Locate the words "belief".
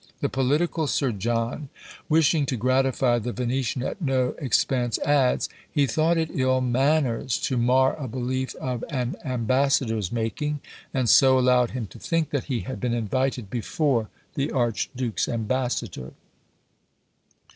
8.07-8.55